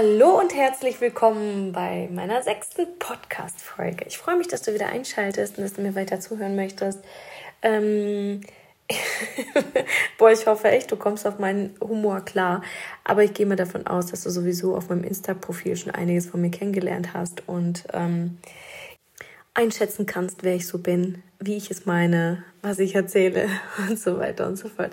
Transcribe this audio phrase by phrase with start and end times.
[0.00, 4.04] Hallo und herzlich willkommen bei meiner sechsten Podcast-Folge.
[4.06, 7.00] Ich freue mich, dass du wieder einschaltest und dass du mir weiter zuhören möchtest.
[7.62, 8.42] Ähm
[10.16, 12.62] Boah, ich hoffe echt, du kommst auf meinen Humor klar.
[13.02, 16.42] Aber ich gehe mal davon aus, dass du sowieso auf meinem Insta-Profil schon einiges von
[16.42, 18.38] mir kennengelernt hast und ähm,
[19.54, 23.48] einschätzen kannst, wer ich so bin, wie ich es meine, was ich erzähle
[23.88, 24.92] und so weiter und so fort.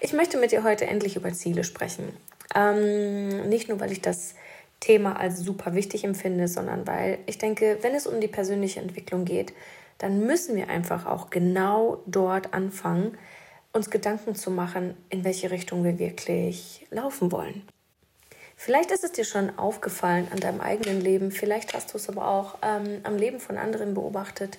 [0.00, 2.16] Ich möchte mit dir heute endlich über Ziele sprechen.
[2.54, 4.34] Ähm, nicht nur, weil ich das
[4.80, 9.24] Thema als super wichtig empfinde, sondern weil ich denke, wenn es um die persönliche Entwicklung
[9.24, 9.52] geht,
[9.98, 13.16] dann müssen wir einfach auch genau dort anfangen,
[13.72, 17.62] uns Gedanken zu machen, in welche Richtung wir wirklich laufen wollen.
[18.56, 22.28] Vielleicht ist es dir schon aufgefallen an deinem eigenen Leben, vielleicht hast du es aber
[22.28, 24.58] auch ähm, am Leben von anderen beobachtet,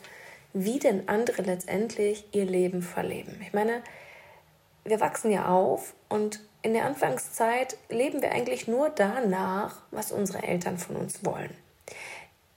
[0.53, 3.39] wie denn andere letztendlich ihr Leben verleben.
[3.41, 3.81] Ich meine,
[4.83, 10.41] wir wachsen ja auf und in der Anfangszeit leben wir eigentlich nur danach, was unsere
[10.41, 11.51] Eltern von uns wollen.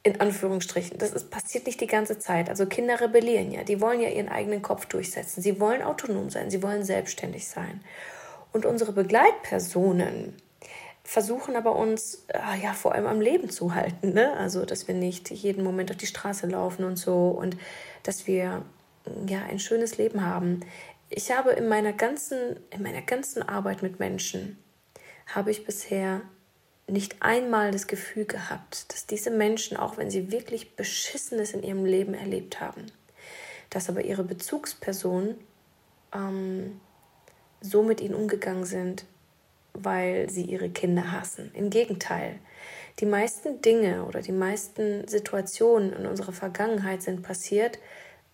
[0.02, 0.96] In Anführungsstrichen.
[0.96, 2.48] Das ist, passiert nicht die ganze Zeit.
[2.48, 3.64] Also Kinder rebellieren ja.
[3.64, 5.42] Die wollen ja ihren eigenen Kopf durchsetzen.
[5.42, 6.50] Sie wollen autonom sein.
[6.50, 7.82] Sie wollen selbstständig sein.
[8.54, 10.34] Und unsere Begleitpersonen
[11.04, 14.14] versuchen aber uns äh, ja vor allem am Leben zu halten.
[14.14, 14.32] Ne?
[14.38, 17.58] Also, dass wir nicht jeden Moment auf die Straße laufen und so und
[18.04, 18.62] dass wir
[19.26, 20.60] ja ein schönes Leben haben
[21.10, 24.58] ich habe in meiner ganzen, in meiner ganzen Arbeit mit Menschen,
[25.26, 26.22] habe ich bisher
[26.86, 31.84] nicht einmal das Gefühl gehabt, dass diese Menschen, auch wenn sie wirklich Beschissenes in ihrem
[31.84, 32.86] Leben erlebt haben,
[33.70, 35.36] dass aber ihre Bezugspersonen
[36.14, 36.80] ähm,
[37.60, 39.04] so mit ihnen umgegangen sind,
[39.74, 41.50] weil sie ihre Kinder hassen.
[41.54, 42.38] Im Gegenteil,
[43.00, 47.78] die meisten Dinge oder die meisten Situationen in unserer Vergangenheit sind passiert,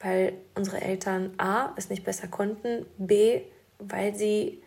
[0.00, 3.42] weil unsere Eltern A es nicht besser konnten, B,
[3.78, 4.62] weil sie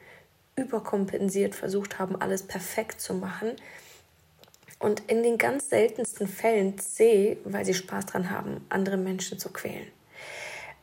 [0.56, 3.52] überkompensiert versucht haben, alles perfekt zu machen.
[4.80, 9.49] Und in den ganz seltensten Fällen C, weil sie Spaß dran haben, andere Menschen zu
[9.49, 9.87] quälen.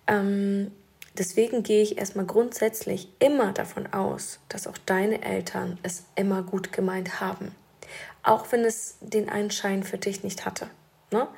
[0.06, 0.72] Ähm,
[1.16, 6.72] deswegen gehe ich erstmal grundsätzlich immer davon aus, dass auch deine Eltern es immer gut
[6.72, 7.54] gemeint haben.
[8.22, 10.68] Auch wenn es den Einschein für dich nicht hatte.
[11.12, 11.28] Ne?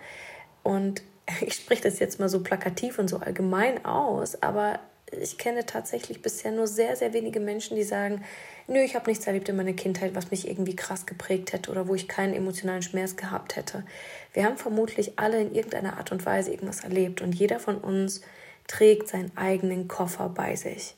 [0.63, 1.03] Und
[1.41, 4.81] ich spreche das jetzt mal so plakativ und so allgemein aus, aber
[5.13, 8.25] ich kenne tatsächlich bisher nur sehr, sehr wenige Menschen, die sagen,
[8.67, 11.87] nö, ich habe nichts erlebt in meiner Kindheit, was mich irgendwie krass geprägt hätte oder
[11.87, 13.85] wo ich keinen emotionalen Schmerz gehabt hätte.
[14.33, 18.23] Wir haben vermutlich alle in irgendeiner Art und Weise irgendwas erlebt und jeder von uns
[18.67, 20.97] trägt seinen eigenen Koffer bei sich.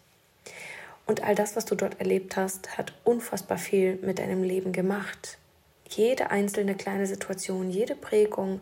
[1.06, 5.38] Und all das, was du dort erlebt hast, hat unfassbar viel mit deinem Leben gemacht.
[5.88, 8.60] Jede einzelne kleine Situation, jede Prägung,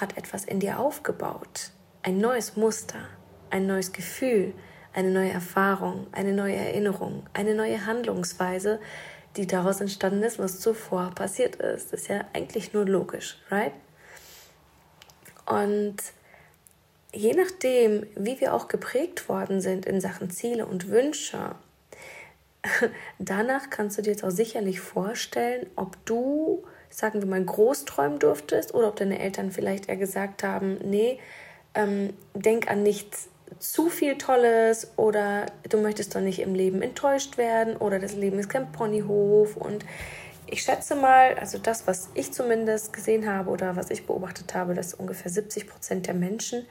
[0.00, 1.70] hat etwas in dir aufgebaut.
[2.02, 2.98] Ein neues Muster,
[3.50, 4.52] ein neues Gefühl,
[4.92, 8.80] eine neue Erfahrung, eine neue Erinnerung, eine neue Handlungsweise,
[9.36, 11.92] die daraus entstanden ist, was zuvor passiert ist.
[11.92, 13.72] Das ist ja eigentlich nur logisch, right?
[15.46, 15.96] Und
[17.12, 21.54] je nachdem, wie wir auch geprägt worden sind in Sachen Ziele und Wünsche,
[23.18, 28.20] danach kannst du dir jetzt auch sicherlich vorstellen, ob du sagen wir mal, groß träumen
[28.20, 31.18] durftest oder ob deine Eltern vielleicht eher gesagt haben, nee,
[31.74, 33.28] ähm, denk an nichts
[33.58, 38.38] zu viel Tolles oder du möchtest doch nicht im Leben enttäuscht werden oder das Leben
[38.38, 39.84] ist kein Ponyhof und
[40.46, 44.74] ich schätze mal, also das, was ich zumindest gesehen habe oder was ich beobachtet habe,
[44.74, 46.64] dass ungefähr 70 Prozent der Menschen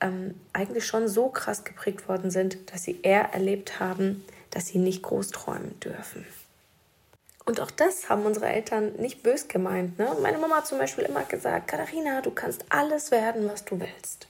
[0.00, 4.78] ähm, eigentlich schon so krass geprägt worden sind, dass sie eher erlebt haben, dass sie
[4.78, 6.24] nicht groß träumen dürfen.
[7.44, 9.98] Und auch das haben unsere Eltern nicht bös gemeint.
[9.98, 10.14] Ne?
[10.22, 14.28] Meine Mama hat zum Beispiel immer gesagt, Katharina, du kannst alles werden, was du willst.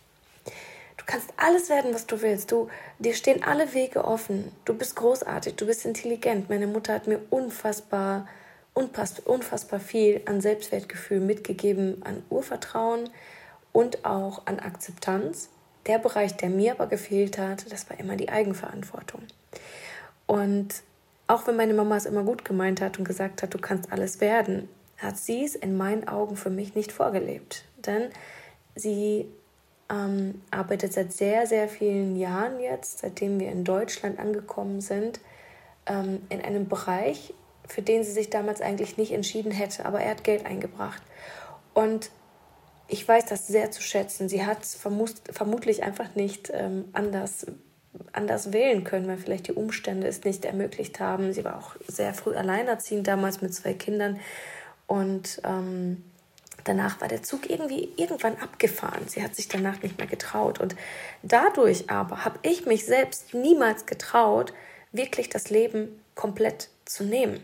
[0.97, 2.53] Du kannst alles werden, was du willst.
[2.53, 2.69] Du,
[2.99, 4.53] dir stehen alle Wege offen.
[4.65, 6.49] Du bist großartig, du bist intelligent.
[6.49, 8.29] Meine Mutter hat mir unfassbar,
[8.75, 13.11] unfassbar viel an Selbstwertgefühl mitgegeben, an Urvertrauen
[13.73, 15.49] und auch an Akzeptanz.
[15.87, 19.23] Der Bereich, der mir aber gefehlt hat, das war immer die Eigenverantwortung.
[20.27, 20.83] Und
[21.31, 24.21] auch wenn meine Mama es immer gut gemeint hat und gesagt hat, du kannst alles
[24.21, 24.69] werden,
[24.99, 27.65] hat sie es in meinen Augen für mich nicht vorgelebt.
[27.87, 28.11] Denn
[28.75, 29.27] sie
[29.89, 35.21] ähm, arbeitet seit sehr, sehr vielen Jahren jetzt, seitdem wir in Deutschland angekommen sind,
[35.87, 37.33] ähm, in einem Bereich,
[37.69, 41.03] für den sie sich damals eigentlich nicht entschieden hätte, aber er hat Geld eingebracht.
[41.75, 42.11] Und
[42.89, 44.29] ich weiß das sehr zu schätzen.
[44.29, 47.47] Sie hat es vermutlich einfach nicht ähm, anders
[48.13, 51.33] anders wählen können, weil vielleicht die Umstände es nicht ermöglicht haben.
[51.33, 54.21] Sie war auch sehr früh alleinerziehend damals mit zwei Kindern
[54.87, 56.05] und ähm,
[56.65, 59.09] danach war der Zug irgendwie irgendwann abgefahren.
[59.09, 60.77] Sie hat sich danach nicht mehr getraut und
[61.23, 64.53] dadurch aber habe ich mich selbst niemals getraut,
[64.93, 67.41] wirklich das Leben komplett zu nehmen.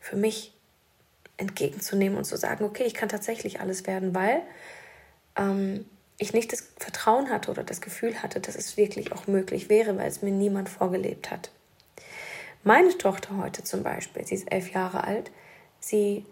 [0.00, 0.54] Für mich
[1.36, 4.42] entgegenzunehmen und zu sagen, okay, ich kann tatsächlich alles werden, weil
[5.36, 5.86] ähm,
[6.18, 9.96] ich nicht das Vertrauen hatte oder das Gefühl hatte, dass es wirklich auch möglich wäre,
[9.96, 11.50] weil es mir niemand vorgelebt hat.
[12.64, 15.30] Meine Tochter heute zum Beispiel, sie ist elf Jahre alt,
[15.78, 16.26] sie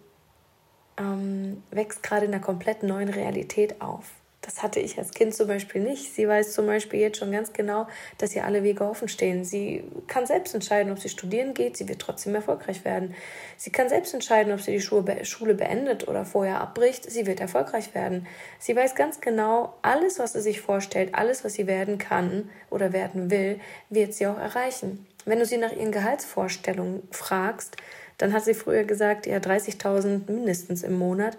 [0.97, 4.11] ähm, wächst gerade in einer komplett neuen Realität auf.
[4.47, 6.15] Das hatte ich als Kind zum Beispiel nicht.
[6.15, 7.85] Sie weiß zum Beispiel jetzt schon ganz genau,
[8.17, 9.43] dass ihr alle Wege offen stehen.
[9.43, 11.75] Sie kann selbst entscheiden, ob sie studieren geht.
[11.75, 13.13] Sie wird trotzdem erfolgreich werden.
[13.57, 17.11] Sie kann selbst entscheiden, ob sie die Schule beendet oder vorher abbricht.
[17.11, 18.25] Sie wird erfolgreich werden.
[18.57, 22.93] Sie weiß ganz genau, alles, was sie sich vorstellt, alles, was sie werden kann oder
[22.93, 23.59] werden will,
[23.89, 25.05] wird sie auch erreichen.
[25.25, 27.75] Wenn du sie nach ihren Gehaltsvorstellungen fragst,
[28.17, 31.37] dann hat sie früher gesagt, ja 30.000 mindestens im Monat.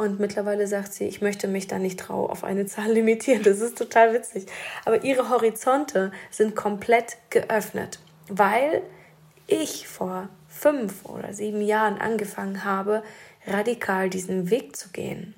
[0.00, 3.42] Und mittlerweile sagt sie, ich möchte mich da nicht trau auf eine Zahl limitieren.
[3.42, 4.46] Das ist total witzig.
[4.86, 8.80] Aber ihre Horizonte sind komplett geöffnet, weil
[9.46, 13.02] ich vor fünf oder sieben Jahren angefangen habe,
[13.46, 15.34] radikal diesen Weg zu gehen.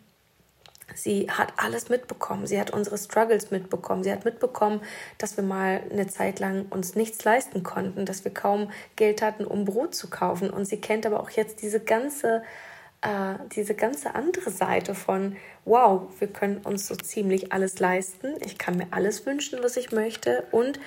[0.95, 2.47] Sie hat alles mitbekommen.
[2.47, 4.05] Sie hat unsere Struggles mitbekommen.
[4.05, 4.81] Sie hat mitbekommen,
[5.19, 9.45] dass wir mal eine Zeit lang uns nichts leisten konnten, dass wir kaum Geld hatten,
[9.45, 10.51] um Brot zu kaufen.
[10.51, 12.45] Und sie kennt aber auch jetzt diese ganze
[13.03, 18.59] äh, diese ganze andere Seite von, wow, wir können uns so ziemlich alles leisten, ich
[18.59, 20.81] kann mir alles wünschen, was ich möchte und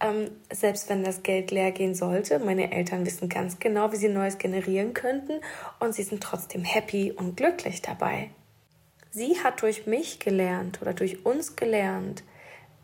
[0.00, 4.08] ähm, selbst wenn das Geld leer gehen sollte, meine Eltern wissen ganz genau, wie sie
[4.08, 5.40] Neues generieren könnten
[5.80, 8.30] und sie sind trotzdem happy und glücklich dabei.
[9.10, 12.22] Sie hat durch mich gelernt oder durch uns gelernt,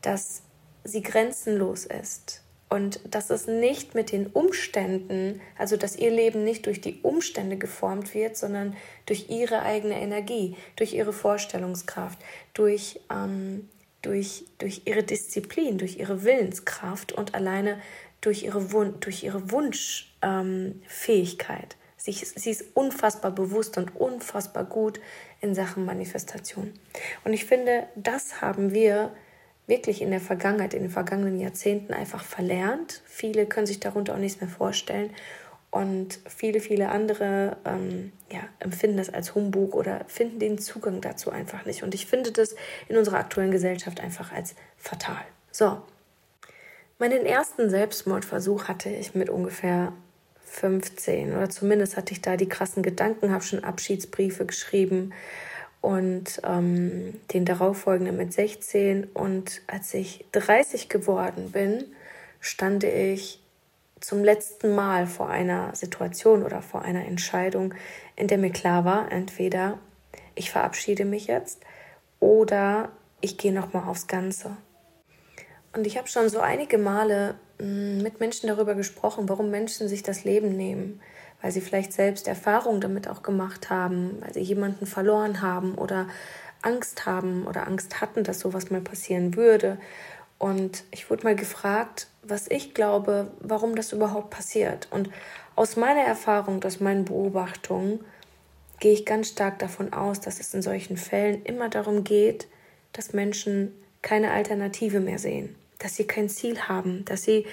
[0.02, 0.42] dass
[0.82, 6.66] sie grenzenlos ist, und dass es nicht mit den Umständen, also dass ihr Leben nicht
[6.66, 8.76] durch die Umstände geformt wird, sondern
[9.06, 12.19] durch ihre eigene Energie, durch ihre Vorstellungskraft,
[12.52, 13.69] durch, ähm,
[14.02, 17.81] durch, durch ihre Disziplin, durch ihre Willenskraft und alleine
[18.20, 21.62] durch ihre, Wun durch ihre Wunschfähigkeit.
[21.62, 25.00] Ähm, sie, sie ist unfassbar bewusst und unfassbar gut
[25.40, 26.72] in Sachen Manifestation.
[27.25, 29.12] Und ich finde, das haben wir
[29.66, 33.02] wirklich in der Vergangenheit, in den vergangenen Jahrzehnten einfach verlernt.
[33.06, 35.11] Viele können sich darunter auch nichts mehr vorstellen.
[35.70, 41.31] Und viele, viele andere ähm, ja, empfinden das als Humbug oder finden den Zugang dazu
[41.31, 41.82] einfach nicht.
[41.82, 42.55] Und ich finde das
[42.88, 45.25] in unserer aktuellen Gesellschaft einfach als fatal.
[45.50, 45.82] So,
[47.00, 49.93] meinen ersten Selbstmordversuch hatte ich mit ungefähr
[50.44, 55.12] 15 oder zumindest hatte ich da die krassen Gedanken, habe schon Abschiedsbriefe geschrieben
[55.84, 59.04] und ähm, den darauffolgenden mit 16.
[59.12, 61.84] Und als ich 30 geworden bin,
[62.40, 63.42] stand ich
[64.00, 67.75] zum letzten Mal vor einer Situation oder vor einer Entscheidung,
[68.16, 69.78] in der mir klar war, entweder
[70.34, 71.60] ich verabschiede mich jetzt
[72.19, 72.88] oder
[73.20, 74.56] ich gehe noch mal aufs Ganze.
[75.75, 80.02] Und ich habe schon so einige Male mm, mit Menschen darüber gesprochen, warum Menschen sich
[80.02, 81.02] das Leben nehmen
[81.44, 86.08] weil sie vielleicht selbst Erfahrungen damit auch gemacht haben, weil sie jemanden verloren haben oder
[86.62, 89.76] Angst haben oder Angst hatten, dass sowas mal passieren würde.
[90.38, 94.88] Und ich wurde mal gefragt, was ich glaube, warum das überhaupt passiert.
[94.91, 95.11] Und
[95.55, 98.00] aus meiner Erfahrung, aus meinen Beobachtungen,
[98.81, 102.49] gehe ich ganz stark davon aus, dass es in solchen Fällen immer darum geht,
[102.94, 103.70] dass Menschen
[104.00, 107.44] keine Alternative mehr sehen, dass sie kein Ziel haben, dass sie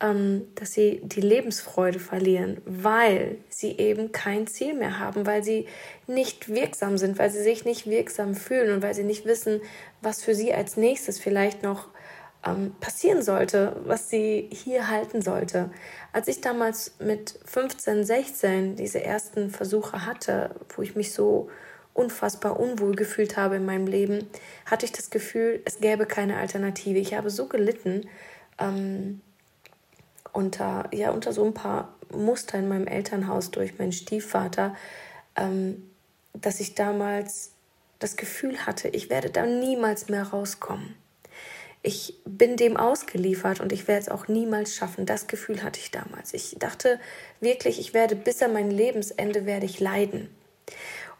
[0.00, 5.66] ähm, dass sie die Lebensfreude verlieren, weil sie eben kein Ziel mehr haben, weil sie
[6.06, 9.60] nicht wirksam sind, weil sie sich nicht wirksam fühlen und weil sie nicht wissen,
[10.00, 11.88] was für sie als nächstes vielleicht noch
[12.46, 15.70] ähm, passieren sollte, was sie hier halten sollte.
[16.12, 21.50] Als ich damals mit 15, 16 diese ersten Versuche hatte, wo ich mich so
[21.92, 24.26] unfassbar unwohl gefühlt habe in meinem Leben,
[24.64, 26.98] hatte ich das Gefühl, es gäbe keine Alternative.
[26.98, 28.08] Ich habe so gelitten.
[28.58, 29.20] Ähm,
[30.32, 34.74] unter, ja, unter so ein paar Muster in meinem Elternhaus durch meinen Stiefvater,
[35.36, 35.90] ähm,
[36.32, 37.52] dass ich damals
[37.98, 40.94] das Gefühl hatte, ich werde da niemals mehr rauskommen.
[41.82, 45.06] Ich bin dem ausgeliefert und ich werde es auch niemals schaffen.
[45.06, 46.34] Das Gefühl hatte ich damals.
[46.34, 47.00] Ich dachte
[47.40, 50.28] wirklich, ich werde bis an mein Lebensende werde ich leiden.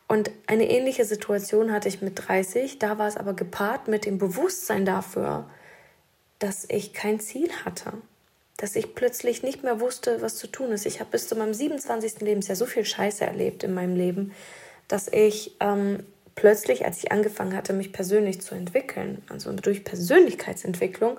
[0.07, 2.79] Und eine ähnliche Situation hatte ich mit 30.
[2.79, 5.49] Da war es aber gepaart mit dem Bewusstsein dafür,
[6.39, 7.93] dass ich kein Ziel hatte
[8.61, 10.85] dass ich plötzlich nicht mehr wusste, was zu tun ist.
[10.85, 12.21] Ich habe bis zu meinem 27.
[12.21, 14.33] Lebensjahr so viel Scheiße erlebt in meinem Leben,
[14.87, 21.19] dass ich ähm, plötzlich, als ich angefangen hatte, mich persönlich zu entwickeln, also durch Persönlichkeitsentwicklung,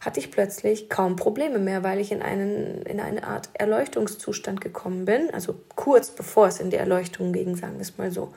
[0.00, 5.04] hatte ich plötzlich kaum Probleme mehr, weil ich in, einen, in eine Art Erleuchtungszustand gekommen
[5.04, 8.32] bin, also kurz bevor es in die Erleuchtung ging, sagen wir es mal so,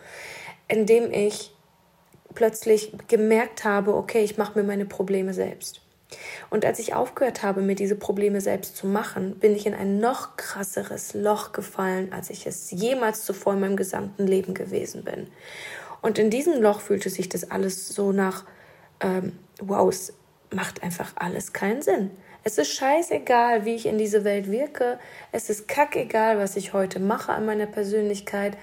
[0.67, 1.53] indem ich
[2.33, 5.84] plötzlich gemerkt habe, okay, ich mache mir meine Probleme selbst.
[6.49, 9.99] Und als ich aufgehört habe, mir diese Probleme selbst zu machen, bin ich in ein
[9.99, 15.27] noch krasseres Loch gefallen, als ich es jemals zuvor in meinem gesamten Leben gewesen bin.
[16.01, 18.45] Und in diesem Loch fühlte sich das alles so nach,
[18.99, 20.13] ähm, wow, es
[20.51, 22.11] macht einfach alles keinen Sinn.
[22.43, 24.99] Es ist scheißegal, wie ich in diese Welt wirke.
[25.31, 28.55] Es ist kackegal, was ich heute mache an meiner Persönlichkeit.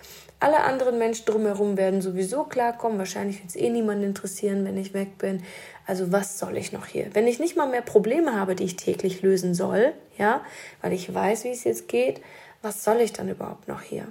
[0.42, 2.98] Alle anderen Menschen drumherum werden sowieso klarkommen.
[2.98, 5.44] Wahrscheinlich wird es eh niemanden interessieren, wenn ich weg bin.
[5.86, 7.10] Also was soll ich noch hier?
[7.12, 10.44] Wenn ich nicht mal mehr Probleme habe, die ich täglich lösen soll, ja,
[10.80, 12.20] weil ich weiß, wie es jetzt geht,
[12.60, 14.08] was soll ich dann überhaupt noch hier?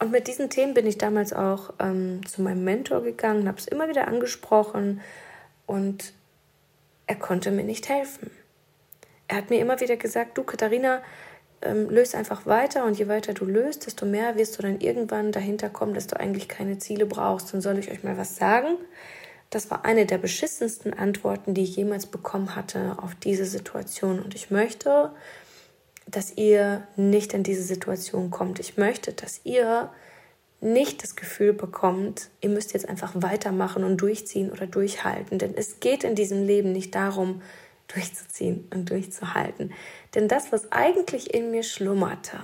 [0.00, 3.68] Und mit diesen Themen bin ich damals auch ähm, zu meinem Mentor gegangen, habe es
[3.68, 5.00] immer wieder angesprochen
[5.66, 6.12] und
[7.06, 8.32] er konnte mir nicht helfen.
[9.28, 11.02] Er hat mir immer wieder gesagt, du Katharina,
[11.62, 15.32] ähm, löst einfach weiter und je weiter du löst, desto mehr wirst du dann irgendwann
[15.32, 17.52] dahinter kommen, dass du eigentlich keine Ziele brauchst.
[17.54, 18.76] Und soll ich euch mal was sagen?
[19.50, 24.20] Das war eine der beschissensten Antworten, die ich jemals bekommen hatte auf diese Situation.
[24.20, 25.10] Und ich möchte,
[26.06, 28.60] dass ihr nicht in diese Situation kommt.
[28.60, 29.90] Ich möchte, dass ihr
[30.60, 35.38] nicht das Gefühl bekommt, ihr müsst jetzt einfach weitermachen und durchziehen oder durchhalten.
[35.38, 37.42] Denn es geht in diesem Leben nicht darum,
[37.88, 39.72] durchzuziehen und durchzuhalten.
[40.14, 42.38] Denn das, was eigentlich in mir schlummerte,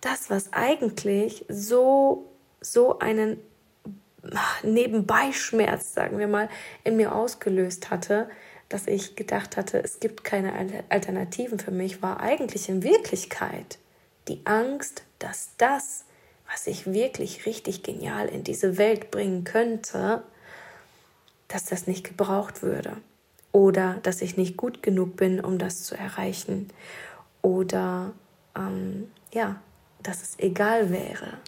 [0.00, 3.38] das, was eigentlich so, so einen
[4.62, 6.48] Nebenbeischmerz, sagen wir mal,
[6.84, 8.28] in mir ausgelöst hatte,
[8.68, 10.52] dass ich gedacht hatte, es gibt keine
[10.90, 13.78] Alternativen für mich, war eigentlich in Wirklichkeit
[14.28, 16.04] die Angst, dass das,
[16.50, 20.22] was ich wirklich richtig genial in diese Welt bringen könnte,
[21.48, 22.96] dass das nicht gebraucht würde
[23.52, 26.68] oder dass ich nicht gut genug bin, um das zu erreichen
[27.42, 28.12] oder
[28.56, 29.60] ähm, ja,
[30.02, 31.38] dass es egal wäre.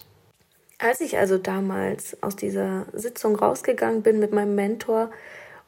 [0.79, 5.11] Als ich also damals aus dieser Sitzung rausgegangen bin mit meinem Mentor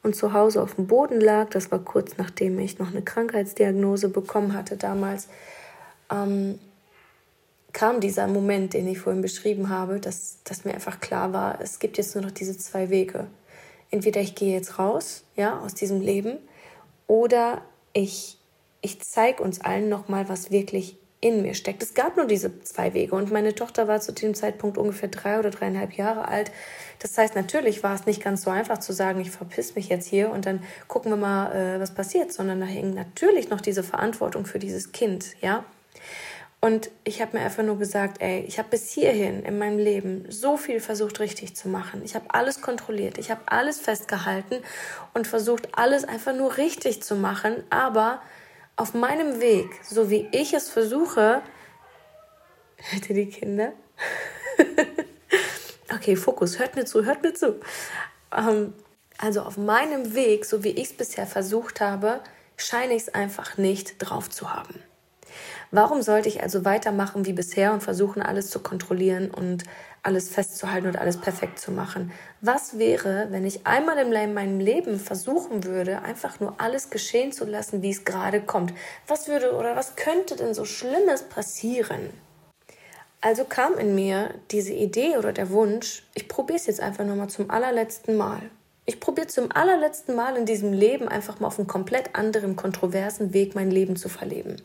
[0.02, 4.08] und zu Hause auf dem Boden lag, das war kurz nachdem ich noch eine Krankheitsdiagnose
[4.08, 5.28] bekommen hatte damals,
[6.10, 6.58] ähm,
[7.72, 11.78] kam dieser Moment, den ich vorhin beschrieben habe, dass, dass mir einfach klar war, es
[11.78, 13.26] gibt jetzt nur noch diese zwei Wege.
[13.90, 16.38] Entweder ich gehe jetzt raus, ja, aus diesem Leben,
[17.06, 17.62] oder
[17.92, 18.38] ich,
[18.80, 21.82] ich zeige uns allen nochmal, was wirklich in mir steckt.
[21.82, 25.38] Es gab nur diese zwei Wege und meine Tochter war zu dem Zeitpunkt ungefähr drei
[25.38, 26.52] oder dreieinhalb Jahre alt.
[26.98, 30.06] Das heißt, natürlich war es nicht ganz so einfach zu sagen, ich verpiss mich jetzt
[30.06, 33.82] hier und dann gucken wir mal, äh, was passiert, sondern da hing natürlich noch diese
[33.82, 35.64] Verantwortung für dieses Kind, ja.
[36.66, 40.24] Und ich habe mir einfach nur gesagt, ey, ich habe bis hierhin in meinem Leben
[40.28, 42.02] so viel versucht richtig zu machen.
[42.04, 44.56] Ich habe alles kontrolliert, ich habe alles festgehalten
[45.14, 47.62] und versucht, alles einfach nur richtig zu machen.
[47.70, 48.20] Aber
[48.74, 51.40] auf meinem Weg, so wie ich es versuche,
[52.78, 53.72] hört ihr die Kinder?
[55.94, 57.60] okay, Fokus, hört mir zu, hört mir zu.
[58.36, 58.74] Ähm,
[59.18, 62.24] also auf meinem Weg, so wie ich es bisher versucht habe,
[62.56, 64.82] scheine ich es einfach nicht drauf zu haben.
[65.72, 69.64] Warum sollte ich also weitermachen wie bisher und versuchen, alles zu kontrollieren und
[70.02, 72.12] alles festzuhalten und alles perfekt zu machen?
[72.40, 77.44] Was wäre, wenn ich einmal in meinem Leben versuchen würde, einfach nur alles geschehen zu
[77.44, 78.72] lassen, wie es gerade kommt?
[79.08, 82.10] Was würde oder was könnte denn so Schlimmes passieren?
[83.20, 87.28] Also kam in mir diese Idee oder der Wunsch, ich probiere es jetzt einfach nochmal
[87.28, 88.50] zum allerletzten Mal.
[88.84, 93.34] Ich probiere zum allerletzten Mal in diesem Leben einfach mal auf einem komplett anderen, kontroversen
[93.34, 94.62] Weg mein Leben zu verleben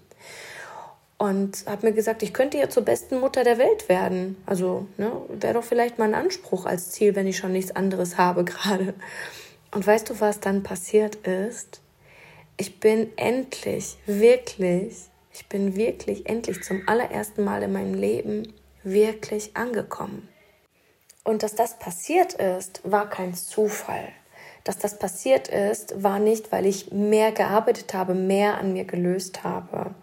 [1.22, 4.42] und habe mir gesagt, ich könnte ja zur besten Mutter der Welt werden.
[4.48, 8.44] Also ne, wäre doch vielleicht mein Anspruch als Ziel, wenn ich schon nichts anderes habe
[8.44, 8.96] gerade.
[9.70, 11.80] Und weißt du, was dann passiert ist?
[12.58, 14.96] Ich bin endlich, wirklich,
[15.32, 18.52] ich bin wirklich endlich zum allerersten Mal in meinem Leben
[18.84, 20.28] wirklich angekommen.
[21.24, 24.08] Und dass das passiert ist, war kein Zufall.
[24.64, 29.44] Dass das passiert ist, war nicht, weil ich mehr gearbeitet habe, mehr an mir gelöst
[29.44, 29.94] habe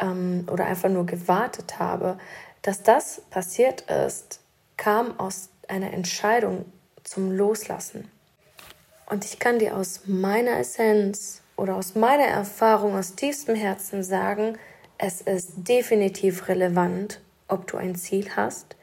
[0.00, 2.18] ähm, oder einfach nur gewartet habe,
[2.62, 4.40] dass das passiert ist,
[4.76, 6.64] kam aus einer Entscheidung
[7.04, 8.10] zum Loslassen.
[9.06, 14.58] Und ich kann dir aus meiner Essenz oder aus meiner Erfahrung aus tiefstem Herzen sagen,
[14.98, 18.76] es ist definitiv relevant, ob du ein Ziel hast.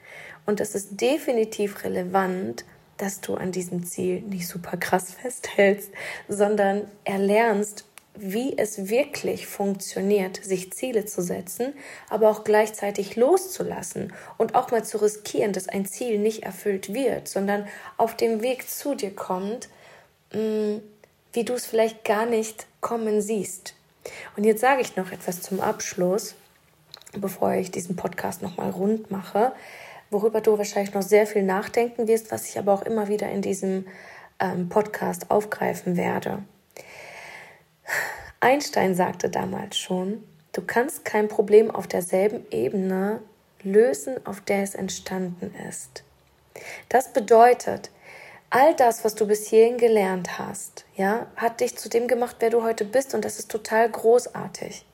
[0.46, 2.66] Und es ist definitiv relevant,
[2.98, 5.92] dass du an diesem Ziel nicht super krass festhältst,
[6.28, 7.86] sondern erlernst,
[8.18, 11.74] wie es wirklich funktioniert, sich Ziele zu setzen,
[12.10, 17.28] aber auch gleichzeitig loszulassen und auch mal zu riskieren, dass ein Ziel nicht erfüllt wird,
[17.28, 17.68] sondern
[17.98, 19.70] auf dem Weg zu dir kommt,
[20.34, 20.78] mm,
[21.34, 23.76] wie du es vielleicht gar nicht kommen siehst.
[24.38, 26.36] Und jetzt sage ich noch etwas zum Abschluss,
[27.14, 29.52] bevor ich diesen Podcast nochmal rund mache,
[30.10, 33.42] worüber du wahrscheinlich noch sehr viel nachdenken wirst, was ich aber auch immer wieder in
[33.42, 33.86] diesem
[34.40, 36.44] ähm, Podcast aufgreifen werde.
[38.40, 40.24] Einstein sagte damals schon,
[40.54, 43.22] du kannst kein Problem auf derselben Ebene
[43.64, 46.04] lösen, auf der es entstanden ist.
[46.90, 47.90] Das bedeutet,
[48.50, 52.50] all das, was du bis hierhin gelernt hast, ja, hat dich zu dem gemacht, wer
[52.50, 54.86] du heute bist und das ist total großartig.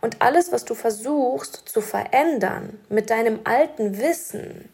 [0.00, 4.68] Und alles, was du versuchst zu verändern mit deinem alten Wissen,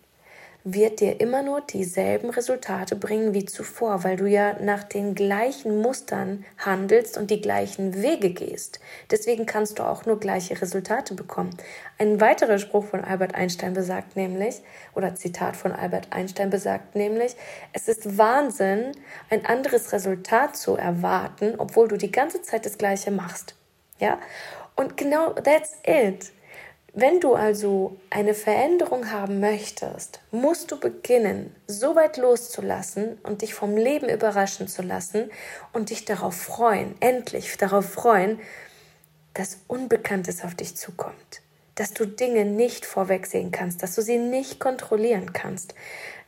[0.65, 5.81] wird dir immer nur dieselben Resultate bringen wie zuvor, weil du ja nach den gleichen
[5.81, 8.81] Mustern handelst und die gleichen Wege gehst.
[9.11, 11.57] Deswegen kannst du auch nur gleiche Resultate bekommen.
[11.99, 14.61] Ein weiterer Spruch von Albert Einstein besagt nämlich,
[14.95, 17.37] oder Zitat von Albert Einstein besagt nämlich,
[17.73, 18.93] es ist Wahnsinn,
[19.31, 23.55] ein anderes Resultat zu erwarten, obwohl du die ganze Zeit das gleiche machst.
[23.99, 24.19] Ja?
[24.77, 26.33] Und genau that's it.
[26.93, 33.55] Wenn du also eine Veränderung haben möchtest, musst du beginnen, so weit loszulassen und dich
[33.55, 35.31] vom Leben überraschen zu lassen
[35.73, 38.41] und dich darauf freuen, endlich darauf freuen,
[39.35, 41.43] dass Unbekanntes auf dich zukommt,
[41.77, 45.75] dass du Dinge nicht vorwegsehen kannst, dass du sie nicht kontrollieren kannst,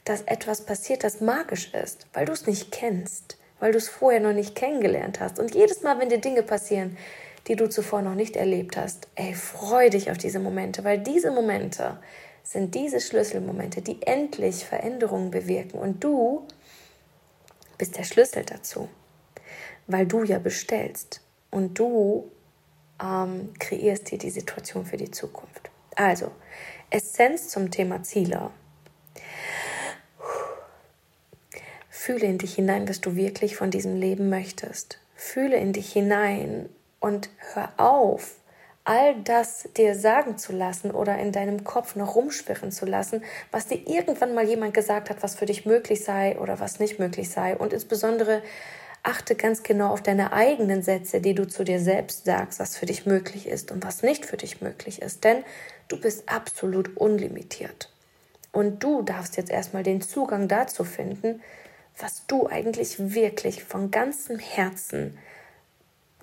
[0.05, 4.21] dass etwas passiert, das magisch ist, weil du es nicht kennst, weil du es vorher
[4.21, 5.41] noch nicht kennengelernt hast.
[5.41, 6.97] Und jedes Mal, wenn dir Dinge passieren,
[7.49, 9.09] die du zuvor noch nicht erlebt hast.
[9.15, 11.99] Ey, freu dich auf diese Momente, weil diese Momente
[12.43, 15.79] sind diese Schlüsselmomente, die endlich Veränderungen bewirken.
[15.79, 16.47] Und du
[17.79, 18.89] bist der Schlüssel dazu,
[19.87, 21.21] weil du ja bestellst
[21.51, 22.31] und du
[23.03, 25.71] ähm, kreierst dir die Situation für die Zukunft.
[25.97, 26.31] Also,
[26.91, 28.51] Essenz zum Thema Ziele.
[31.89, 34.99] Fühle in dich hinein, was du wirklich von diesem Leben möchtest.
[35.15, 36.69] Fühle in dich hinein,
[37.03, 38.37] und hör auf,
[38.85, 43.67] all das dir sagen zu lassen oder in deinem Kopf noch rumschwirren zu lassen, was
[43.67, 47.31] dir irgendwann mal jemand gesagt hat, was für dich möglich sei oder was nicht möglich
[47.31, 47.57] sei.
[47.57, 48.43] Und insbesondere
[49.03, 52.87] achte ganz genau auf deine eigenen Sätze, die du zu dir selbst sagst, was für
[52.87, 55.25] dich möglich ist und was nicht für dich möglich ist.
[55.25, 55.45] Denn
[55.89, 57.89] du bist absolut unlimitiert.
[58.53, 61.41] Und du darfst jetzt erstmal den Zugang dazu finden,
[61.99, 65.19] was du eigentlich wirklich von ganzem Herzen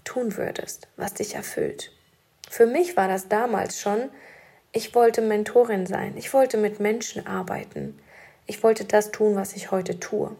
[0.03, 1.91] tun würdest, was dich erfüllt.
[2.49, 4.09] Für mich war das damals schon,
[4.71, 7.99] ich wollte Mentorin sein, ich wollte mit Menschen arbeiten,
[8.45, 10.35] ich wollte das tun, was ich heute tue.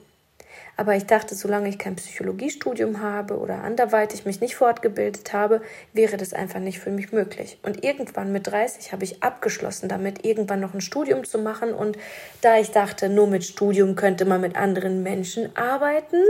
[0.80, 6.16] Aber ich dachte, solange ich kein Psychologiestudium habe oder anderweitig mich nicht fortgebildet habe, wäre
[6.16, 7.60] das einfach nicht für mich möglich.
[7.64, 11.74] Und irgendwann mit 30 habe ich abgeschlossen, damit irgendwann noch ein Studium zu machen.
[11.74, 11.98] Und
[12.42, 16.24] da ich dachte, nur mit Studium könnte man mit anderen Menschen arbeiten,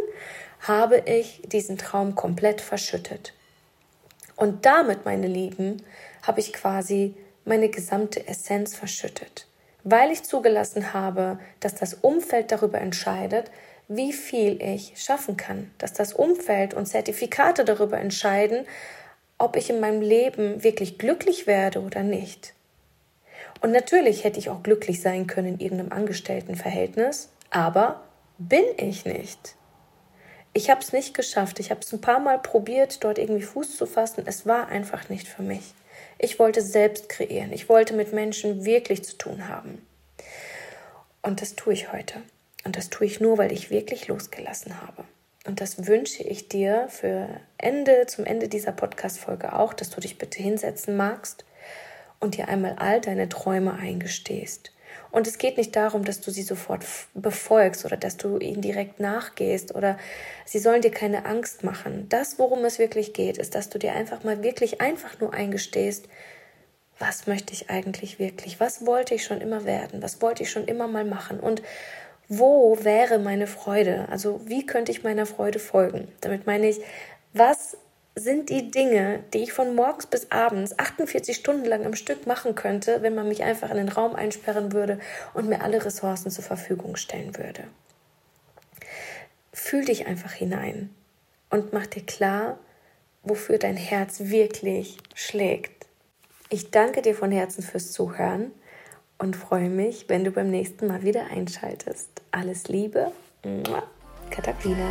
[0.61, 3.33] habe ich diesen Traum komplett verschüttet.
[4.35, 5.83] Und damit, meine Lieben,
[6.21, 9.47] habe ich quasi meine gesamte Essenz verschüttet,
[9.83, 13.51] weil ich zugelassen habe, dass das Umfeld darüber entscheidet,
[13.87, 18.65] wie viel ich schaffen kann, dass das Umfeld und Zertifikate darüber entscheiden,
[19.37, 22.53] ob ich in meinem Leben wirklich glücklich werde oder nicht.
[23.61, 28.03] Und natürlich hätte ich auch glücklich sein können in irgendeinem Angestelltenverhältnis, aber
[28.37, 29.55] bin ich nicht
[30.53, 31.59] ich habe es nicht geschafft.
[31.59, 34.23] Ich habe es ein paar Mal probiert, dort irgendwie Fuß zu fassen.
[34.25, 35.73] Es war einfach nicht für mich.
[36.17, 37.53] Ich wollte selbst kreieren.
[37.53, 39.85] Ich wollte mit Menschen wirklich zu tun haben.
[41.21, 42.21] Und das tue ich heute.
[42.65, 45.05] Und das tue ich nur, weil ich wirklich losgelassen habe.
[45.45, 50.17] Und das wünsche ich dir für Ende, zum Ende dieser Podcast-Folge auch, dass du dich
[50.17, 51.45] bitte hinsetzen magst
[52.19, 54.71] und dir einmal all deine Träume eingestehst
[55.11, 58.99] und es geht nicht darum, dass du sie sofort befolgst oder dass du ihnen direkt
[58.99, 59.97] nachgehst oder
[60.45, 62.07] sie sollen dir keine Angst machen.
[62.09, 66.07] Das, worum es wirklich geht, ist, dass du dir einfach mal wirklich einfach nur eingestehst,
[66.99, 68.59] was möchte ich eigentlich wirklich?
[68.59, 70.03] Was wollte ich schon immer werden?
[70.03, 71.39] Was wollte ich schon immer mal machen?
[71.39, 71.63] Und
[72.27, 74.07] wo wäre meine Freude?
[74.09, 76.09] Also wie könnte ich meiner Freude folgen?
[76.21, 76.81] Damit meine ich,
[77.33, 77.77] was
[78.15, 82.55] sind die Dinge, die ich von morgens bis abends 48 Stunden lang am Stück machen
[82.55, 84.99] könnte, wenn man mich einfach in den Raum einsperren würde
[85.33, 87.63] und mir alle Ressourcen zur Verfügung stellen würde.
[89.53, 90.93] Fühl dich einfach hinein
[91.49, 92.59] und mach dir klar,
[93.23, 95.87] wofür dein Herz wirklich schlägt.
[96.49, 98.51] Ich danke dir von Herzen fürs Zuhören
[99.17, 102.09] und freue mich, wenn du beim nächsten Mal wieder einschaltest.
[102.31, 103.11] Alles Liebe,
[104.29, 104.89] Katharina.